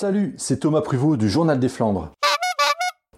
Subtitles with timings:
[0.00, 2.12] Salut, c'est Thomas Pruvot du Journal des Flandres.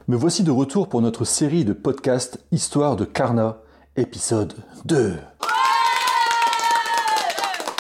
[0.08, 3.58] Me voici de retour pour notre série de podcasts Histoire de Carna,
[3.96, 4.54] épisode
[4.86, 5.12] 2.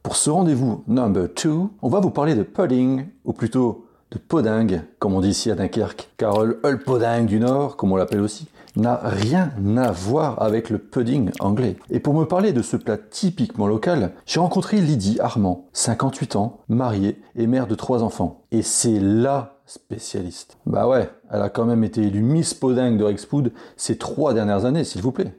[0.02, 1.50] Pour ce rendez-vous number 2,
[1.80, 5.54] on va vous parler de pudding, ou plutôt de poding, comme on dit ici à
[5.54, 6.10] Dunkerque.
[6.18, 10.78] Car le pudding du Nord, comme on l'appelle aussi, n'a rien à voir avec le
[10.78, 11.76] pudding anglais.
[11.90, 16.60] Et pour me parler de ce plat typiquement local, j'ai rencontré Lydie Armand, 58 ans,
[16.68, 18.44] mariée et mère de trois enfants.
[18.52, 20.58] Et c'est LA spécialiste.
[20.66, 24.64] Bah ouais, elle a quand même été élue Miss Pudding de Rexpood ces trois dernières
[24.64, 25.34] années, s'il vous plaît.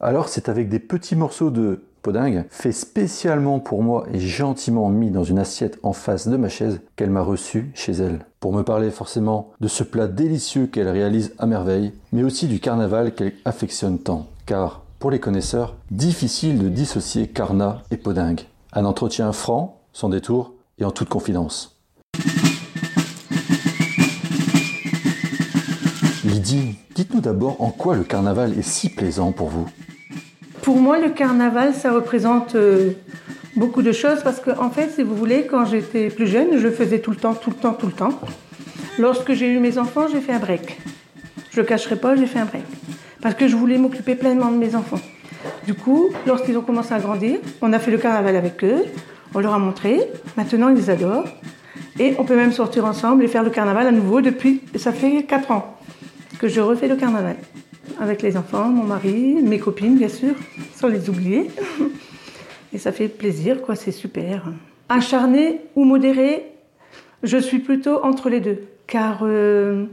[0.00, 5.10] Alors c'est avec des petits morceaux de podingue, fait spécialement pour moi et gentiment mis
[5.10, 8.26] dans une assiette en face de ma chaise, qu'elle m'a reçu chez elle.
[8.40, 12.60] Pour me parler forcément de ce plat délicieux qu'elle réalise à merveille, mais aussi du
[12.60, 14.26] carnaval qu'elle affectionne tant.
[14.44, 18.42] Car, pour les connaisseurs, difficile de dissocier carna et podingue.
[18.74, 21.80] Un entretien franc, sans détour et en toute confidence.
[26.22, 29.68] Lydie, dites-nous d'abord en quoi le carnaval est si plaisant pour vous.
[30.64, 32.92] Pour moi, le carnaval, ça représente euh,
[33.54, 36.70] beaucoup de choses parce que, en fait, si vous voulez, quand j'étais plus jeune, je
[36.70, 38.18] faisais tout le temps, tout le temps, tout le temps.
[38.98, 40.80] Lorsque j'ai eu mes enfants, j'ai fait un break.
[41.50, 42.64] Je ne cacherai pas, j'ai fait un break.
[43.20, 45.00] Parce que je voulais m'occuper pleinement de mes enfants.
[45.66, 48.84] Du coup, lorsqu'ils ont commencé à grandir, on a fait le carnaval avec eux,
[49.34, 50.00] on leur a montré,
[50.38, 51.28] maintenant ils adorent.
[51.98, 55.24] Et on peut même sortir ensemble et faire le carnaval à nouveau depuis, ça fait
[55.24, 55.76] 4 ans
[56.38, 57.36] que je refais le carnaval
[58.00, 60.34] avec les enfants, mon mari, mes copines bien sûr,
[60.74, 61.50] sans les oublier.
[62.72, 64.44] Et ça fait plaisir, quoi, c'est super.
[64.88, 66.44] Acharné ou modéré,
[67.22, 68.62] je suis plutôt entre les deux.
[68.86, 69.86] Car euh,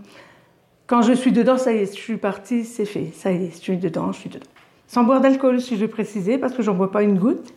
[0.88, 3.12] quand je suis dedans, ça y est, je suis partie, c'est fait.
[3.14, 4.46] Ça y est, je suis dedans, je suis dedans.
[4.88, 7.54] Sans boire d'alcool, si je veux préciser, parce que j'en bois pas une goutte.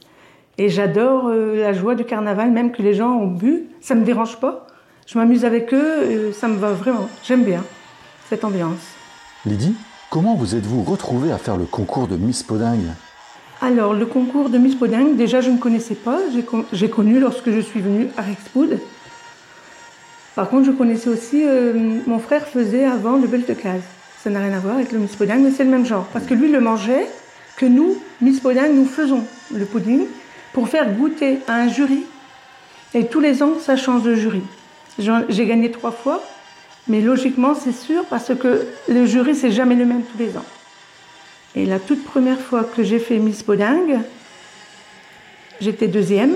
[0.58, 4.04] Et j'adore euh, la joie du carnaval, même que les gens ont bu, ça me
[4.04, 4.66] dérange pas.
[5.06, 7.08] Je m'amuse avec eux, euh, ça me va vraiment.
[7.24, 7.64] J'aime bien
[8.28, 8.94] cette ambiance.
[9.44, 9.74] Lydie?
[10.14, 12.86] Comment vous êtes-vous retrouvée à faire le concours de Miss Podingue
[13.60, 16.20] Alors, le concours de Miss Podingue, déjà, je ne connaissais pas.
[16.72, 18.78] J'ai connu lorsque je suis venue à Rexpood.
[20.36, 23.82] Par contre, je connaissais aussi, euh, mon frère faisait avant le bel de case.
[24.22, 26.06] Ça n'a rien à voir avec le Miss Podingue, mais c'est le même genre.
[26.12, 27.08] Parce que lui le mangeait,
[27.56, 30.06] que nous, Miss Podingue, nous faisons le pudding
[30.52, 32.04] pour faire goûter à un jury.
[32.94, 34.44] Et tous les ans, ça change de jury.
[34.96, 36.22] J'ai gagné trois fois.
[36.88, 40.44] Mais logiquement, c'est sûr, parce que le jury, c'est jamais le même tous les ans.
[41.56, 44.00] Et la toute première fois que j'ai fait Miss Podingue,
[45.60, 46.34] j'étais deuxième.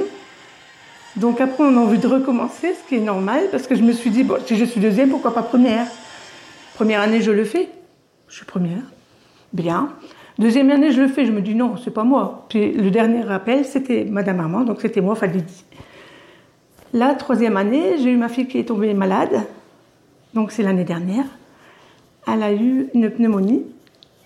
[1.16, 3.92] Donc après, on a envie de recommencer, ce qui est normal, parce que je me
[3.92, 5.86] suis dit, bon, si je suis deuxième, pourquoi pas première?
[6.75, 7.69] Première année, je le fais.
[8.28, 8.84] Je suis première.
[9.53, 9.92] Bien.
[10.38, 11.26] Deuxième année, je le fais.
[11.26, 12.47] Je me dis, non, c'est pas moi.
[12.48, 15.65] Puis le dernier rappel, c'était Madame Armand, donc c'était moi, Fadidi.
[16.94, 19.42] La troisième année, j'ai eu ma fille qui est tombée malade
[20.34, 21.25] donc c'est l'année dernière,
[22.27, 23.65] elle a eu une pneumonie.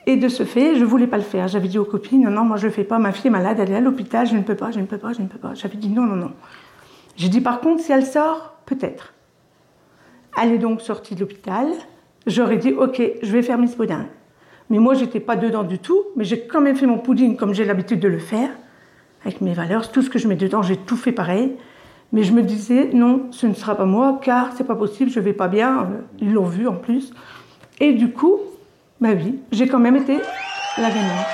[0.06, 1.46] Et de ce fait, je ne voulais pas le faire.
[1.46, 3.58] J'avais dit aux copines, non, non, moi je ne fais pas, ma fille est malade,
[3.60, 5.38] elle est à l'hôpital, je ne peux pas, je ne peux pas, je ne peux
[5.38, 5.54] pas.
[5.54, 6.32] J'avais dit non, non, non.
[7.16, 9.14] J'ai dit par contre, si elle sort, peut-être.
[10.40, 11.68] Elle est donc sortie de l'hôpital.
[12.26, 14.06] J'aurais dit, ok, je vais faire Miss Pudding.
[14.70, 17.52] Mais moi, j'étais pas dedans du tout, mais j'ai quand même fait mon pudding comme
[17.52, 18.48] j'ai l'habitude de le faire,
[19.24, 19.92] avec mes valeurs.
[19.92, 21.56] Tout ce que je mets dedans, j'ai tout fait pareil.
[22.12, 25.18] Mais je me disais, non, ce ne sera pas moi, car c'est pas possible, je
[25.18, 25.88] vais pas bien.
[26.20, 27.12] Ils l'ont vu en plus.
[27.80, 28.36] Et du coup,
[29.00, 30.18] bah oui, j'ai quand même été
[30.76, 31.26] la gagnante.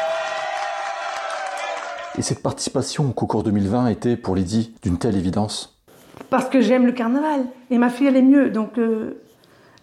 [2.17, 5.79] Et cette participation au concours 2020 était pour Lydie d'une telle évidence?
[6.31, 7.45] Parce que j'aime le carnaval.
[7.71, 8.51] Et ma fille, elle est mieux.
[8.51, 9.21] Donc euh,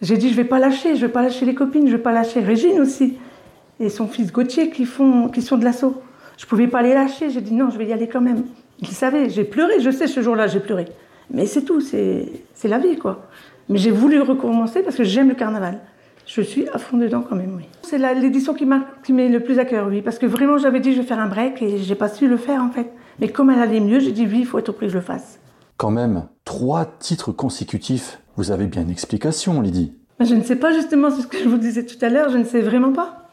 [0.01, 0.95] j'ai dit, je vais pas lâcher.
[0.95, 1.87] Je vais pas lâcher les copines.
[1.87, 3.17] Je vais pas lâcher Régine aussi.
[3.79, 6.01] Et son fils Gauthier qui, font, qui sont de l'assaut.
[6.37, 7.29] Je pouvais pas les lâcher.
[7.29, 8.43] J'ai dit, non, je vais y aller quand même.
[8.79, 10.85] Il savait, j'ai pleuré, je sais, ce jour-là, j'ai pleuré.
[11.31, 12.27] Mais c'est tout, c'est
[12.63, 13.27] la vie, quoi.
[13.69, 15.79] Mais j'ai voulu recommencer parce que j'aime le carnaval.
[16.27, 17.65] Je suis à fond dedans quand même, oui.
[17.83, 20.01] C'est l'édition qui met le plus à cœur, oui.
[20.01, 22.37] Parce que vraiment, j'avais dit, je vais faire un break et j'ai pas su le
[22.37, 22.91] faire, en fait.
[23.19, 25.03] Mais comme elle allait mieux, j'ai dit, oui, il faut être prix que je le
[25.03, 25.39] fasse.
[25.77, 28.19] Quand même, trois titres consécutifs.
[28.37, 29.93] Vous avez bien une explication, Lydie.
[30.19, 32.37] Je ne sais pas, justement, c'est ce que je vous disais tout à l'heure, je
[32.37, 33.24] ne sais vraiment pas.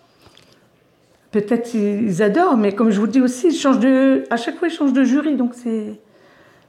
[1.32, 4.69] Peut-être ils adorent, mais comme je vous dis aussi, ils changent de, à chaque fois
[4.69, 5.99] ils changent de jury, donc c'est,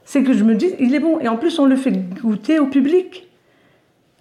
[0.04, 1.20] c'est que je me dis, il est bon.
[1.20, 3.28] Et en plus, on le fait goûter au public.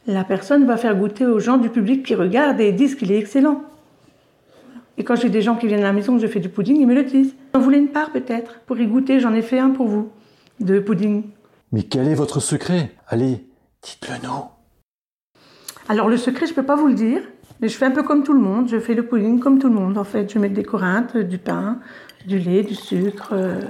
[0.06, 3.18] La personne va faire goûter aux gens du public qui regardent et disent qu'il est
[3.18, 3.63] excellent.
[4.98, 6.88] Et quand j'ai des gens qui viennent à la maison, je fais du pudding, ils
[6.88, 7.36] me le disent.
[7.54, 10.10] Vous voulez une part peut-être Pour y goûter, j'en ai fait un pour vous,
[10.60, 11.24] de pudding.
[11.72, 12.92] Mais quel est votre secret?
[13.07, 13.45] Allez,
[13.81, 14.44] dites-le nous.
[15.90, 17.22] Alors le secret, je ne peux pas vous le dire,
[17.63, 18.68] Mais je fais un peu comme tout le monde.
[18.68, 19.98] Je fais le pudding comme tout le monde.
[19.98, 21.77] En fait, je mets des corinthes, du pain,
[22.27, 23.30] du lait, du sucre.
[23.31, 23.62] euh,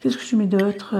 [0.00, 0.94] Qu'est-ce que je mets d'autre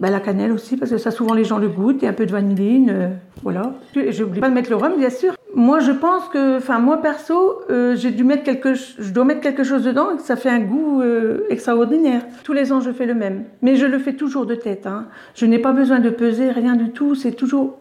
[0.00, 2.24] ben, La cannelle aussi, parce que ça, souvent les gens le goûtent, et un peu
[2.24, 2.88] de vanilline.
[2.90, 3.08] euh,
[3.42, 3.74] voilà.
[3.94, 5.34] Et J'oublie pas de mettre le rhum, bien sûr.
[5.54, 9.64] Moi, je pense que, enfin, moi perso, j'ai dû mettre quelque, je dois mettre quelque
[9.64, 11.02] chose dedans et ça fait un goût
[11.50, 12.22] extraordinaire.
[12.42, 14.86] Tous les ans, je fais le même, mais je le fais toujours de tête.
[14.86, 15.08] hein.
[15.34, 17.14] Je n'ai pas besoin de peser, rien du tout.
[17.14, 17.78] C'est toujours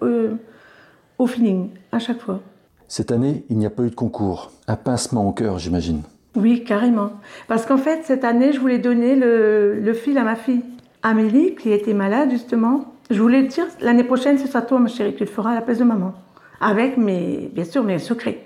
[1.22, 2.40] au feeling, à chaque fois.
[2.88, 4.52] Cette année, il n'y a pas eu de concours.
[4.68, 6.02] Un pincement au cœur, j'imagine.
[6.36, 7.12] Oui, carrément.
[7.48, 10.62] Parce qu'en fait, cette année, je voulais donner le, le fil à ma fille,
[11.04, 12.94] Amélie, qui était malade justement.
[13.12, 15.62] Je voulais dire, l'année prochaine, ce sera toi, ma chérie, tu le feras à la
[15.62, 16.14] place de maman.
[16.60, 18.46] Avec, mes, bien sûr, mes secrets.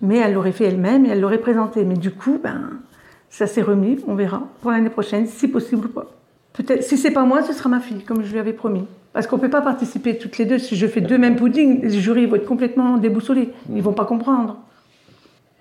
[0.00, 1.84] Mais elle l'aurait fait elle-même et elle l'aurait présenté.
[1.84, 2.70] Mais du coup, ben,
[3.28, 6.06] ça s'est remis, on verra, pour l'année prochaine, si possible ou pas.
[6.58, 8.84] Peut-être, si c'est pas moi, ce sera ma fille, comme je lui avais promis.
[9.12, 10.58] Parce qu'on peut pas participer toutes les deux.
[10.58, 13.50] Si je fais deux mêmes puddings, les jurys vont être complètement déboussolés.
[13.72, 14.56] Ils vont pas comprendre.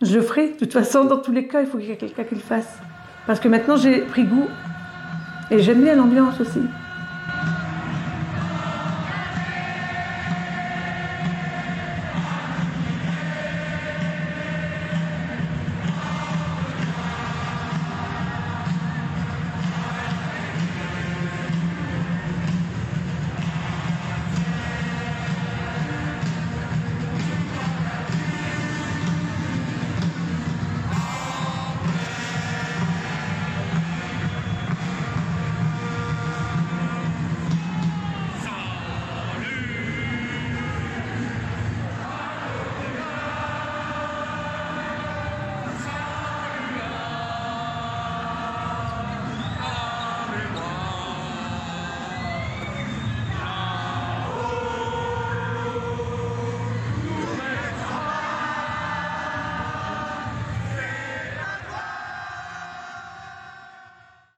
[0.01, 0.53] Je le ferai.
[0.53, 2.41] De toute façon, dans tous les cas, il faut qu'il y ait quelqu'un qui le
[2.41, 2.79] fasse.
[3.27, 4.47] Parce que maintenant, j'ai pris goût.
[5.51, 6.61] Et j'aime bien l'ambiance aussi.